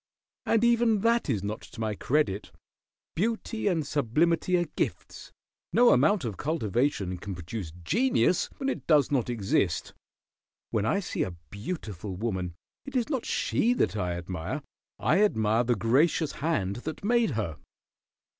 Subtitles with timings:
[0.47, 2.51] "And even that is not to my credit.
[3.13, 5.31] Beauty and sublimity are gifts.
[5.71, 9.93] No amount of cultivation can produce genius when it does not exist.
[10.71, 14.63] When I see a beautiful woman it is not she that I admire.
[14.97, 17.57] I admire the gracious Hand that made her."